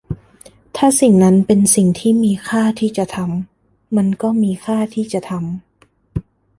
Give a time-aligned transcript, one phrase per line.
[0.75, 6.21] ถ้าสิ่งนั้นเป็นสิ่งที่มีค่าที่จะทำ มันก็มีค่าที่จะทำ